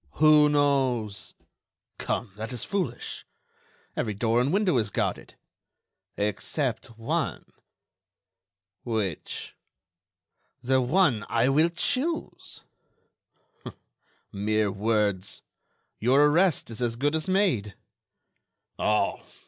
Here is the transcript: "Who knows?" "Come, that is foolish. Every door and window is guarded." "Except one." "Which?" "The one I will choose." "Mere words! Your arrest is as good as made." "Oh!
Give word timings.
"Who 0.13 0.49
knows?" 0.49 1.35
"Come, 1.99 2.31
that 2.35 2.51
is 2.51 2.63
foolish. 2.63 3.23
Every 3.95 4.15
door 4.15 4.41
and 4.41 4.51
window 4.51 4.77
is 4.77 4.89
guarded." 4.89 5.35
"Except 6.17 6.97
one." 6.97 7.45
"Which?" 8.81 9.55
"The 10.63 10.81
one 10.81 11.23
I 11.29 11.49
will 11.49 11.69
choose." 11.69 12.63
"Mere 14.31 14.71
words! 14.71 15.43
Your 15.99 16.25
arrest 16.31 16.71
is 16.71 16.81
as 16.81 16.95
good 16.95 17.13
as 17.13 17.29
made." 17.29 17.75
"Oh! 18.79 19.21